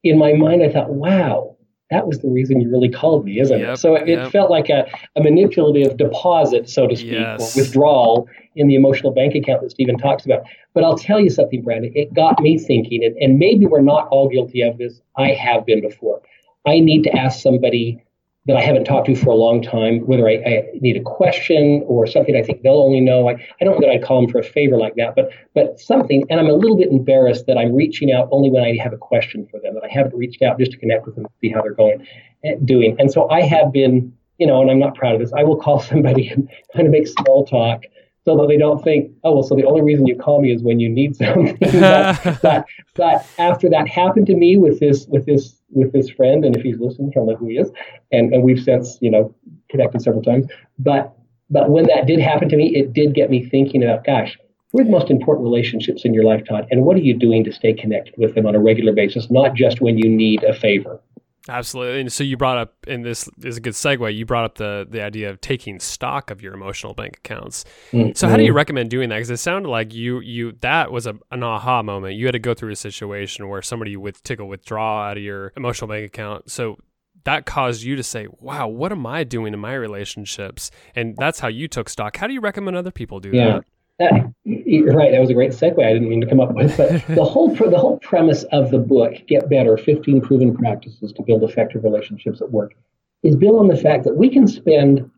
[0.04, 1.56] in my mind, I thought, wow,
[1.90, 3.76] that was the reason you really called me, isn't yep, it?
[3.78, 4.30] So it, yep.
[4.30, 7.56] felt like a, a manipulative deposit, so to speak, yes.
[7.56, 10.44] or withdrawal in the emotional bank account that Stephen talks about.
[10.72, 14.06] But I'll tell you something, Brandon, it got me thinking, and, and maybe we're not
[14.08, 15.00] all guilty of this.
[15.18, 16.22] I have been before.
[16.66, 18.02] I need to ask somebody
[18.46, 21.84] that I haven't talked to for a long time, whether I, I, need a question
[21.86, 23.28] or something I think they'll only know.
[23.28, 25.78] I, I don't know that I'd call them for a favor like that, but but
[25.78, 28.92] something, and I'm a little bit embarrassed that I'm reaching out only when I have
[28.92, 31.50] a question for them, that I haven't reached out just to connect with them, see
[31.50, 32.06] how they're going,
[32.44, 32.96] eh, doing.
[32.98, 35.32] And so I have been, you know, and I'm not proud of this.
[35.34, 37.82] I will call somebody and kind of make small talk
[38.24, 40.62] so that they don't think, oh, well, so the only reason you call me is
[40.62, 41.56] when you need something.
[41.72, 46.44] but, but, but after that happened to me with this with this with this friend,
[46.44, 47.70] and if he's listening, he'll know who he is,
[48.12, 49.34] and and we've since you know
[49.68, 50.46] connected several times.
[50.78, 51.14] But
[51.50, 54.38] but when that did happen to me, it did get me thinking about, gosh,
[54.72, 56.66] who are the most important relationships in your life, Todd?
[56.70, 59.54] And what are you doing to stay connected with them on a regular basis, not
[59.54, 61.00] just when you need a favor?
[61.50, 62.00] Absolutely.
[62.02, 64.86] And so you brought up, and this is a good segue, you brought up the,
[64.88, 67.64] the idea of taking stock of your emotional bank accounts.
[67.90, 68.12] Mm-hmm.
[68.14, 69.16] So how do you recommend doing that?
[69.16, 72.14] Because it sounded like you, you, that was a, an aha moment.
[72.14, 75.22] You had to go through a situation where somebody would take a withdrawal out of
[75.24, 76.50] your emotional bank account.
[76.50, 76.78] So
[77.24, 80.70] that caused you to say, wow, what am I doing in my relationships?
[80.94, 82.16] And that's how you took stock.
[82.16, 83.46] How do you recommend other people do yeah.
[83.46, 83.64] that?
[84.00, 85.84] That, right, that was a great segue.
[85.84, 88.78] I didn't mean to come up with, but the whole the whole premise of the
[88.78, 92.72] book, "Get Better: 15 Proven Practices to Build Effective Relationships at Work,"
[93.22, 95.08] is built on the fact that we can spend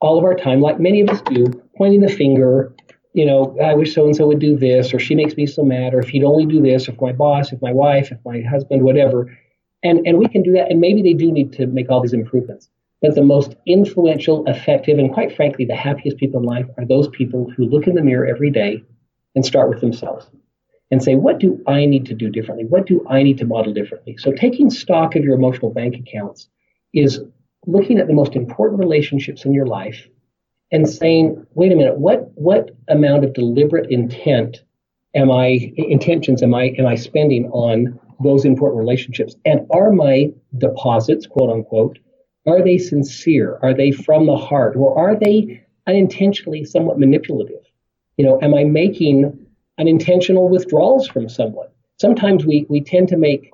[0.00, 2.74] all of our time, like many of us do, pointing the finger.
[3.14, 5.62] You know, I wish so and so would do this, or she makes me so
[5.62, 8.40] mad, or if he'd only do this, if my boss, if my wife, if my
[8.40, 9.30] husband, whatever.
[9.84, 12.12] And and we can do that, and maybe they do need to make all these
[12.12, 12.68] improvements.
[13.02, 17.08] But the most influential, effective, and quite frankly, the happiest people in life are those
[17.08, 18.84] people who look in the mirror every day
[19.34, 20.30] and start with themselves
[20.92, 22.64] and say, what do I need to do differently?
[22.66, 24.16] What do I need to model differently?
[24.18, 26.48] So taking stock of your emotional bank accounts
[26.94, 27.20] is
[27.66, 30.06] looking at the most important relationships in your life
[30.70, 34.62] and saying, wait a minute, what, what amount of deliberate intent
[35.14, 39.34] am I, intentions am I, am I spending on those important relationships?
[39.44, 41.98] And are my deposits, quote unquote,
[42.46, 43.58] are they sincere?
[43.62, 44.76] Are they from the heart?
[44.76, 47.62] Or are they unintentionally somewhat manipulative?
[48.16, 49.46] You know, am I making
[49.78, 51.68] unintentional withdrawals from someone?
[52.00, 53.50] Sometimes we, we tend to make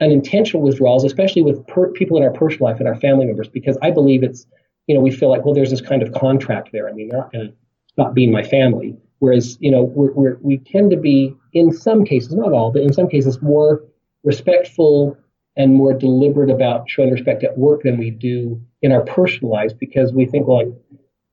[0.00, 3.78] unintentional withdrawals, especially with per, people in our personal life and our family members, because
[3.82, 4.46] I believe it's,
[4.86, 6.88] you know, we feel like, well, there's this kind of contract there.
[6.88, 7.54] I mean, they're not going to
[7.92, 8.96] stop being my family.
[9.20, 12.82] Whereas, you know, we're, we're, we tend to be, in some cases, not all, but
[12.82, 13.82] in some cases, more
[14.24, 15.16] respectful
[15.56, 19.72] and more deliberate about showing respect at work than we do in our personal lives
[19.72, 20.76] because we think, well,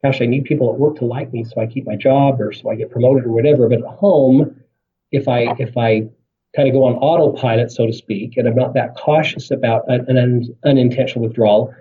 [0.03, 2.53] gosh, I need people at work to like me so I keep my job or
[2.53, 3.67] so I get promoted or whatever.
[3.67, 4.55] But at home,
[5.11, 6.09] if I if I
[6.55, 10.05] kind of go on autopilot, so to speak, and I'm not that cautious about an,
[10.07, 11.73] an un, unintentional withdrawal,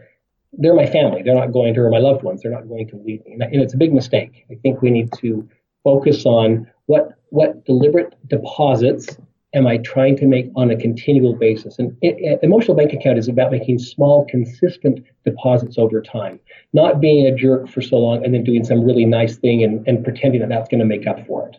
[0.53, 1.23] they're my family.
[1.23, 3.33] They're not going to, or my loved ones, they're not going to leave me.
[3.33, 4.47] And it's a big mistake.
[4.51, 5.49] I think we need to
[5.85, 9.17] focus on what what deliberate deposits
[9.53, 11.79] am I trying to make on a continual basis?
[11.79, 16.39] And it, it, emotional bank account is about making small, consistent deposits over time,
[16.73, 19.87] not being a jerk for so long and then doing some really nice thing and,
[19.89, 21.59] and pretending that that's going to make up for it.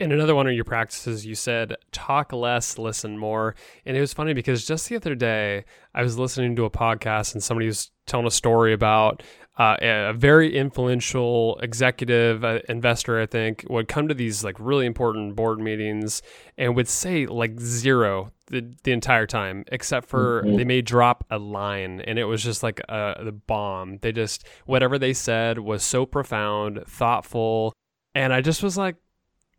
[0.00, 3.56] In another one of your practices, you said talk less, listen more.
[3.84, 7.34] And it was funny because just the other day, I was listening to a podcast
[7.34, 9.24] and somebody was telling a story about
[9.58, 14.86] uh, a very influential executive uh, investor, I think, would come to these like really
[14.86, 16.22] important board meetings
[16.56, 20.56] and would say like zero the, the entire time, except for mm-hmm.
[20.56, 23.98] they may drop a line and it was just like a, the bomb.
[23.98, 27.72] They just, whatever they said was so profound, thoughtful.
[28.14, 28.94] And I just was like,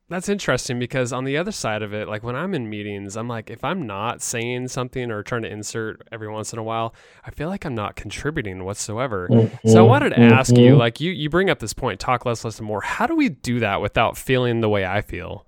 [0.10, 3.28] that's interesting because on the other side of it, like when I'm in meetings, I'm
[3.28, 6.96] like, if I'm not saying something or trying to insert every once in a while,
[7.26, 9.30] I feel like I'm not contributing whatsoever.
[9.30, 9.70] Mm-hmm.
[9.70, 10.34] So I wanted to mm-hmm.
[10.34, 12.82] ask you, like you, you bring up this point, talk less, listen more.
[12.82, 15.46] How do we do that without feeling the way I feel?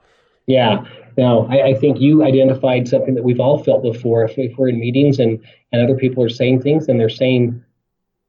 [0.47, 0.86] Yeah,
[1.17, 4.26] no, I, I think you identified something that we've all felt before.
[4.26, 7.63] If, if we're in meetings and, and other people are saying things and they're saying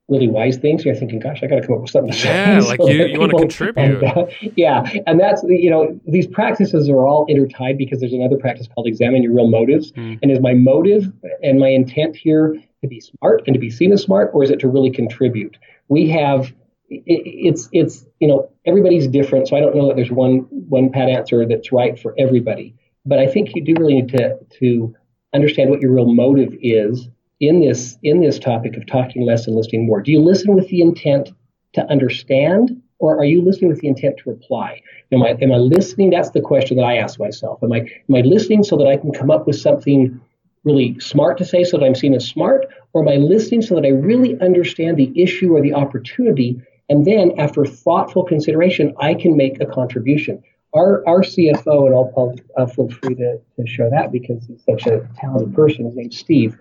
[0.09, 0.85] really wise things.
[0.85, 2.13] You're thinking, gosh, I got to come up with something.
[2.25, 3.79] Yeah, like you, you want to contribute.
[3.79, 8.37] And, uh, yeah, and that's you know these practices are all intertied because there's another
[8.37, 9.93] practice called examine your real motives.
[9.93, 10.19] Mm.
[10.23, 11.13] And is my motive
[11.43, 14.51] and my intent here to be smart and to be seen as smart, or is
[14.51, 15.57] it to really contribute?
[15.89, 16.53] We have
[16.89, 20.91] it, it's it's you know everybody's different, so I don't know that there's one one
[20.91, 22.75] pat answer that's right for everybody.
[23.05, 24.95] But I think you do really need to to
[25.35, 27.09] understand what your real motive is
[27.43, 30.01] in this in this topic of talking less and listening more?
[30.01, 31.33] Do you listen with the intent
[31.75, 34.81] to understand, or are you listening with the intent to reply?
[35.11, 36.11] Am I am I listening?
[36.11, 37.59] That's the question that I ask myself.
[37.63, 40.19] Am I am I listening so that I can come up with something
[40.65, 43.75] really smart to say so that I'm seen as smart, or am I listening so
[43.75, 46.63] that I really understand the issue or the opportunity?
[46.89, 50.41] And then, after thoughtful consideration, I can make a contribution.
[50.75, 54.65] Our, our CFO, and I'll, I'll, I'll feel free to, to show that because he's
[54.65, 55.85] such a talented person.
[55.85, 56.57] His name's Steve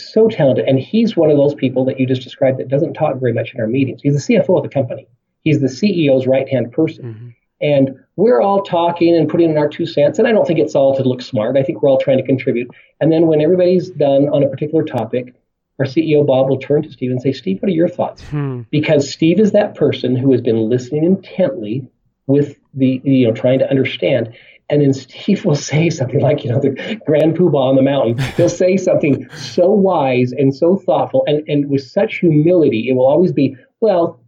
[0.00, 0.66] so talented.
[0.66, 3.54] And he's one of those people that you just described that doesn't talk very much
[3.54, 4.00] in our meetings.
[4.02, 5.08] He's the CFO of the company,
[5.44, 7.04] he's the CEO's right hand person.
[7.04, 7.28] Mm-hmm.
[7.60, 10.18] And we're all talking and putting in our two cents.
[10.18, 11.56] And I don't think it's all to look smart.
[11.56, 12.70] I think we're all trying to contribute.
[13.00, 15.34] And then when everybody's done on a particular topic,
[15.78, 18.22] our CEO Bob will turn to Steve and say, Steve, what are your thoughts?
[18.24, 18.62] Hmm.
[18.70, 21.86] Because Steve is that person who has been listening intently
[22.26, 24.32] with the, you know, trying to understand.
[24.70, 28.18] And then Steve will say something like, you know, the grand poobah on the mountain.
[28.36, 32.88] He'll say something so wise and so thoughtful and, and with such humility.
[32.88, 34.20] It will always be, well,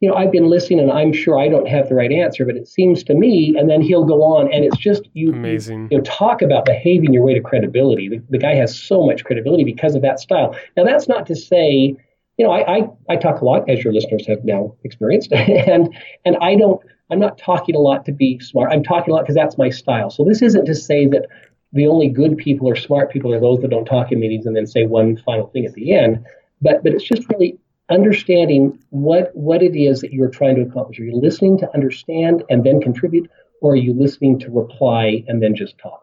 [0.00, 2.56] you know, I've been listening and I'm sure I don't have the right answer, but
[2.56, 5.88] it seems to me, and then he'll go on and it's just you, Amazing.
[5.90, 8.08] you know, talk about behaving your way to credibility.
[8.08, 10.54] The, the guy has so much credibility because of that style.
[10.76, 11.96] Now, that's not to say,
[12.36, 15.96] you know, I, I, I talk a lot, as your listeners have now experienced, and
[16.26, 16.80] and I don't
[17.10, 18.72] I'm not talking a lot to be smart.
[18.72, 20.10] I'm talking a lot because that's my style.
[20.10, 21.26] So this isn't to say that
[21.72, 24.56] the only good people or smart people are those that don't talk in meetings and
[24.56, 26.24] then say one final thing at the end.
[26.60, 27.58] But but it's just really
[27.90, 30.98] understanding what what it is that you're trying to accomplish.
[30.98, 35.42] Are you listening to understand and then contribute, or are you listening to reply and
[35.42, 36.02] then just talk?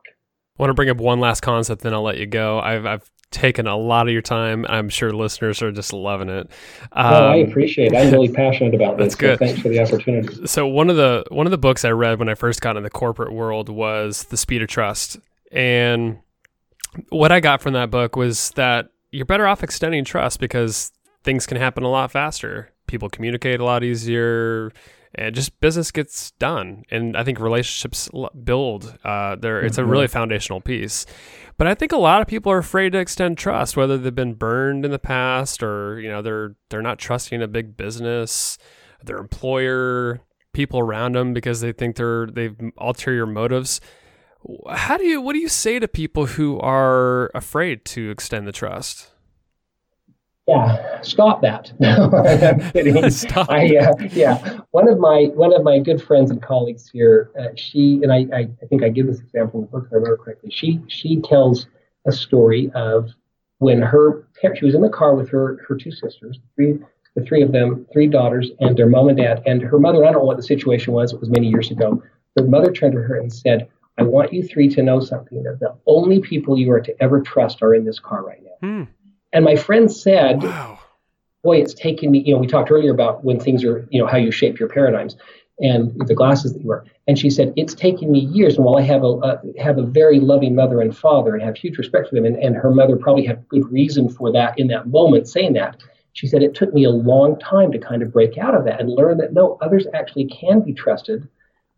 [0.59, 2.59] I want to bring up one last concept, then I'll let you go.
[2.59, 4.65] I've, I've taken a lot of your time.
[4.69, 6.49] I'm sure listeners are just loving it.
[6.93, 7.97] Um, I appreciate it.
[7.97, 9.07] I'm really passionate about this.
[9.07, 9.39] That's good.
[9.39, 10.47] So thanks for the opportunity.
[10.47, 12.83] So one of the one of the books I read when I first got in
[12.83, 15.17] the corporate world was The Speed of Trust.
[15.51, 16.19] And
[17.09, 20.91] what I got from that book was that you're better off extending trust because
[21.23, 22.71] things can happen a lot faster.
[22.87, 24.71] People communicate a lot easier
[25.15, 26.83] and just business gets done.
[26.89, 28.09] And I think relationships
[28.43, 28.97] build.
[29.03, 29.87] Uh, there, it's mm-hmm.
[29.87, 31.05] a really foundational piece.
[31.57, 34.33] But I think a lot of people are afraid to extend trust, whether they've been
[34.33, 38.57] burned in the past or you know they're they're not trusting a big business,
[39.03, 40.21] their employer,
[40.53, 43.81] people around them because they think they're they've ulterior motives.
[44.69, 48.51] How do you what do you say to people who are afraid to extend the
[48.51, 49.12] trust?
[50.47, 51.71] Yeah, stop that.
[51.81, 53.09] I'm kidding.
[53.11, 53.49] stop.
[53.49, 57.49] I, uh, yeah, one of my one of my good friends and colleagues here, uh,
[57.55, 59.95] she and I, I, I, think I give this example in the book if I
[59.95, 60.51] remember correctly.
[60.51, 61.67] She she tells
[62.05, 63.09] a story of
[63.59, 66.77] when her she was in the car with her her two sisters, three
[67.15, 70.03] the three of them, three daughters, and their mom and dad, and her mother.
[70.03, 71.13] I don't know what the situation was.
[71.13, 72.03] It was many years ago.
[72.37, 75.41] Her mother turned to her and said, "I want you three to know something.
[75.43, 78.67] That the only people you are to ever trust are in this car right now."
[78.67, 78.83] Hmm.
[79.33, 80.79] And my friend said, wow.
[81.43, 84.07] boy, it's taken me, you know, we talked earlier about when things are, you know,
[84.07, 85.17] how you shape your paradigms
[85.59, 86.85] and the glasses that you wear.
[87.07, 88.55] And she said, it's taken me years.
[88.55, 91.57] And while I have a, a, have a very loving mother and father and have
[91.57, 94.67] huge respect for them, and, and her mother probably had good reason for that in
[94.67, 95.81] that moment saying that,
[96.13, 98.79] she said, it took me a long time to kind of break out of that
[98.79, 101.27] and learn that no, others actually can be trusted.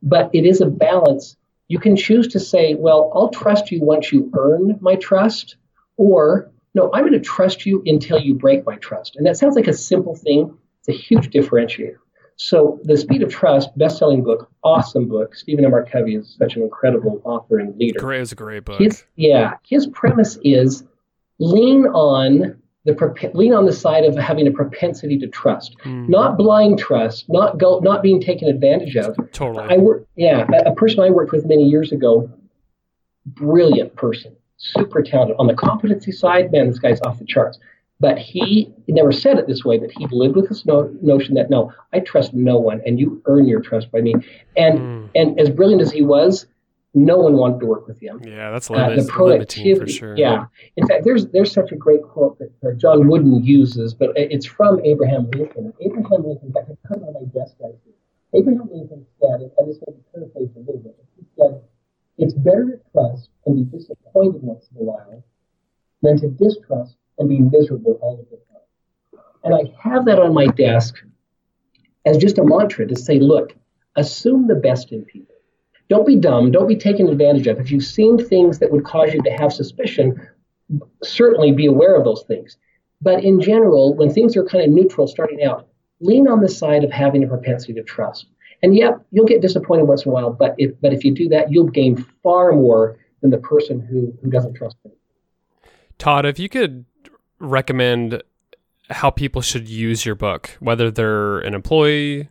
[0.03, 1.37] But it is a balance.
[1.69, 5.55] You can choose to say, well, I'll trust you once you earn my trust,
[5.95, 9.15] or no, I'm going to trust you until you break my trust.
[9.15, 10.55] And that sounds like a simple thing.
[10.79, 11.95] It's a huge differentiator.
[12.37, 15.35] So, The Speed of Trust, best-selling book, awesome book.
[15.35, 15.73] Stephen M.
[15.73, 15.85] R.
[15.85, 17.97] Covey is such an incredible author and leader.
[17.97, 18.79] Great, it's a great book.
[18.81, 20.83] His, yeah, his premise is
[21.39, 26.07] lean on the lean on the side of having a propensity to trust, mm.
[26.07, 29.15] not blind trust, not go, not being taken advantage of.
[29.31, 29.65] Totally.
[29.73, 32.29] I work, yeah, a, a person I worked with many years ago,
[33.25, 34.35] brilliant person,
[34.73, 35.35] super talented.
[35.39, 37.59] On the competency side, man, this guy's off the charts.
[37.99, 41.49] But he, never said it this way, but he lived with this no, notion that
[41.49, 44.15] no, I trust no one, and you earn your trust by me.
[44.57, 45.09] And mm.
[45.15, 46.45] and as brilliant as he was,
[46.93, 48.21] no one wanted to work with him.
[48.25, 50.17] Yeah, that's limit, uh, the productivity for sure.
[50.17, 50.45] Yeah,
[50.75, 54.45] in fact, there's there's such a great quote that uh, John Wooden uses, but it's
[54.45, 55.73] from Abraham Lincoln.
[55.79, 57.93] Abraham Lincoln, in fact, I put it on my desk right here.
[58.33, 60.95] Abraham Lincoln said, I just going to paraphrase a little bit.
[61.17, 61.61] He said,
[62.17, 65.23] "It's better to trust and be disappointed once in a while
[66.01, 70.33] than to distrust and be miserable all of the time." And I have that on
[70.33, 71.03] my desk
[72.05, 73.55] as just a mantra to say, look,
[73.95, 75.35] assume the best in people
[75.89, 76.51] don't be dumb.
[76.51, 77.59] Don't be taken advantage of.
[77.59, 80.19] If you've seen things that would cause you to have suspicion,
[81.03, 82.57] certainly be aware of those things.
[83.01, 85.67] But in general, when things are kind of neutral starting out,
[85.99, 88.27] lean on the side of having a propensity to trust.
[88.63, 91.29] And yep, you'll get disappointed once in a while, but if but if you do
[91.29, 94.91] that, you'll gain far more than the person who, who doesn't trust you.
[95.97, 96.85] Todd, if you could
[97.39, 98.21] recommend
[98.89, 102.29] how people should use your book, whether they're an employee,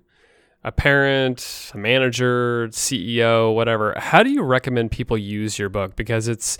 [0.63, 5.97] a parent, a manager, CEO, whatever, how do you recommend people use your book?
[5.97, 6.59] Because it's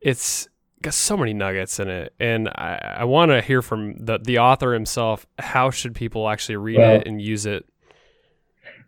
[0.00, 0.48] it's
[0.82, 4.38] got so many nuggets in it, and I, I want to hear from the the
[4.38, 5.26] author himself.
[5.38, 7.66] How should people actually read well, it and use it?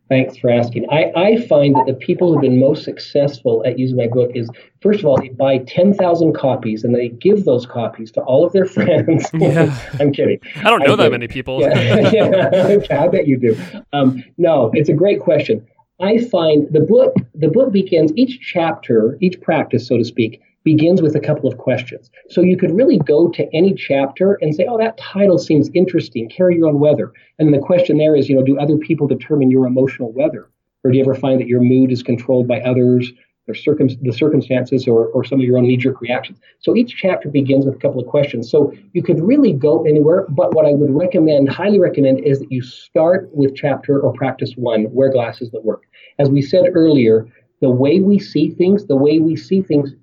[0.08, 0.86] Thanks for asking.
[0.90, 4.48] I, I find that the people who've been most successful at using my book is,
[4.86, 8.52] first of all, they buy 10,000 copies and they give those copies to all of
[8.52, 9.28] their friends.
[9.36, 9.78] Yeah.
[10.00, 10.40] I'm kidding.
[10.56, 11.60] I don't know I that many people.
[11.60, 12.10] Yeah.
[12.10, 13.02] yeah.
[13.02, 13.56] I bet you do.
[13.92, 15.66] Um, no, it's a great question.
[16.00, 21.02] I find the book, the book begins each chapter, each practice, so to speak, begins
[21.02, 22.10] with a couple of questions.
[22.28, 26.28] So you could really go to any chapter and say, oh, that title seems interesting,
[26.28, 27.12] carry your own weather.
[27.38, 30.48] And the question there is, you know, do other people determine your emotional weather?
[30.82, 33.12] Or do you ever find that your mood is controlled by others,
[33.54, 36.38] circum- the circumstances, or, or some of your own knee jerk reactions?
[36.60, 38.50] So each chapter begins with a couple of questions.
[38.50, 42.50] So you could really go anywhere, but what I would recommend, highly recommend, is that
[42.50, 45.84] you start with chapter or practice one, wear glasses that work.
[46.18, 47.28] As we said earlier,
[47.60, 49.94] the way we see things, the way we see things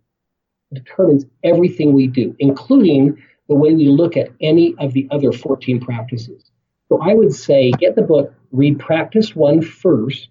[0.74, 5.80] determines everything we do, including the way we look at any of the other 14
[5.80, 6.52] practices.
[6.90, 10.30] So I would say get the book, read practice one first,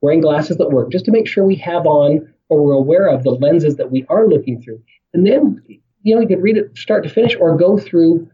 [0.00, 3.24] wearing glasses that work, just to make sure we have on or we're aware of
[3.24, 4.82] the lenses that we are looking through.
[5.14, 5.62] And then,
[6.02, 8.28] you know, you could read it start to finish or go through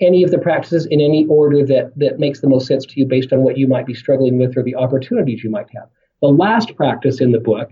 [0.00, 3.06] any of the practices in any order that, that makes the most sense to you
[3.06, 5.88] based on what you might be struggling with or the opportunities you might have.
[6.20, 7.70] The last practice in the book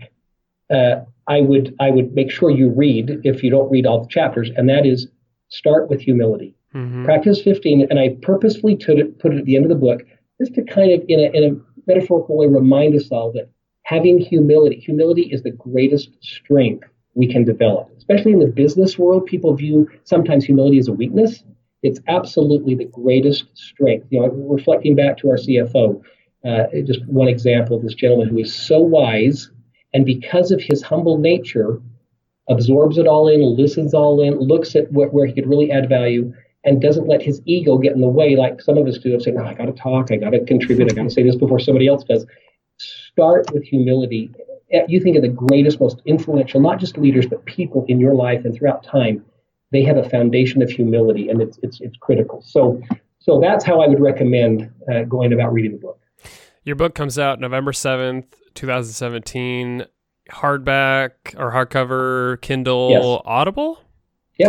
[0.71, 4.07] uh, I would I would make sure you read if you don't read all the
[4.07, 5.07] chapters, and that is
[5.49, 6.55] start with humility.
[6.73, 7.03] Mm-hmm.
[7.03, 10.01] Practice 15, and I purposefully put it, put it at the end of the book
[10.39, 13.49] just to kind of in a, in a metaphorical way remind us all that
[13.91, 19.25] having humility, humility is the greatest strength we can develop, especially in the business world.
[19.25, 21.43] People view sometimes humility as a weakness.
[21.83, 24.07] It's absolutely the greatest strength.
[24.09, 26.01] You know, reflecting back to our CFO,
[26.45, 29.51] uh, just one example of this gentleman who is so wise
[29.93, 31.81] and because of his humble nature,
[32.49, 35.89] absorbs it all in, listens all in, looks at wh- where he could really add
[35.89, 36.33] value,
[36.63, 39.21] and doesn't let his ego get in the way like some of us do of
[39.21, 41.35] saying, oh, I got to talk, I got to contribute, I got to say this
[41.35, 42.25] before somebody else does.
[42.81, 44.31] Start with humility.
[44.71, 48.13] Eh, you think of the greatest, most influential, not just leaders, but people in your
[48.13, 49.23] life and throughout time.
[49.71, 52.41] They have a foundation of humility, and it's it's it's critical.
[52.41, 52.81] So,
[53.19, 55.99] so that's how I would recommend uh, going about reading the book.
[56.63, 59.85] Your book comes out November 7th, 2017.
[60.29, 63.21] Hardback or hardcover, Kindle, yes.
[63.25, 63.79] Audible?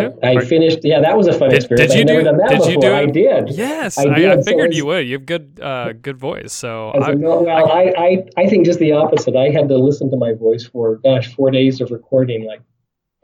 [0.01, 0.78] Yep, I finished.
[0.82, 1.93] Yeah, that was a fun did, experience.
[1.93, 2.24] Did you do?
[2.24, 2.70] did before.
[2.70, 2.95] you do?
[2.95, 3.51] I did.
[3.51, 4.30] Yes, I, did.
[4.30, 5.07] I, I figured so you would.
[5.07, 6.53] You have good, uh, good voice.
[6.53, 9.36] So, I, well, I, I, I think just the opposite.
[9.36, 12.62] I had to listen to my voice for gosh, four days of recording, like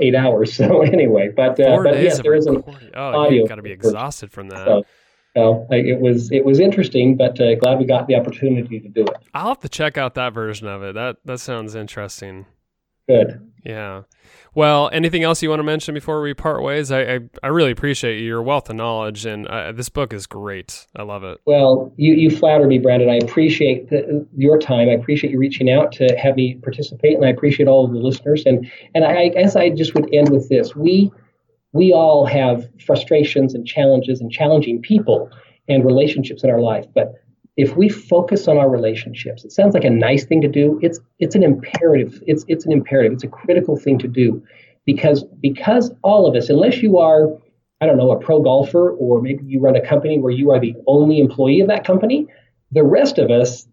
[0.00, 0.58] eight hours.
[0.58, 2.64] So anyway, but uh, but yes, there is an
[2.94, 3.46] oh, audio.
[3.46, 4.66] Got to be exhausted from that.
[4.66, 4.84] So,
[5.36, 9.02] so it was it was interesting, but uh, glad we got the opportunity to do
[9.02, 9.16] it.
[9.34, 10.94] I'll have to check out that version of it.
[10.94, 12.46] That that sounds interesting.
[13.08, 13.40] Good.
[13.64, 14.02] Yeah.
[14.54, 16.90] Well, anything else you want to mention before we part ways?
[16.90, 20.86] I I, I really appreciate your wealth of knowledge, and uh, this book is great.
[20.96, 21.40] I love it.
[21.46, 23.08] Well, you you flatter me, Brandon.
[23.08, 24.88] I appreciate the, your time.
[24.88, 27.98] I appreciate you reaching out to have me participate, and I appreciate all of the
[27.98, 28.44] listeners.
[28.46, 31.10] And and I, I guess I just would end with this: we
[31.72, 35.30] we all have frustrations and challenges and challenging people
[35.68, 36.86] and relationships in our life.
[36.94, 37.14] But
[37.58, 40.78] if we focus on our relationships, it sounds like a nice thing to do.
[40.80, 42.22] It's it's an imperative.
[42.24, 43.12] It's it's an imperative.
[43.12, 44.40] It's a critical thing to do
[44.86, 47.36] because because all of us, unless you are,
[47.80, 50.60] I don't know, a pro golfer or maybe you run a company where you are
[50.60, 52.28] the only employee of that company,
[52.70, 53.66] the rest of us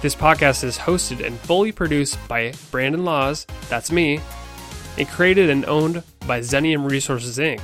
[0.00, 4.20] This podcast is hosted and fully produced by Brandon Laws, that's me,
[4.96, 7.60] and created and owned by Xenium Resources Inc.